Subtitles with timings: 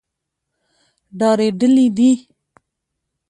[1.19, 2.11] ډارېدلي دي.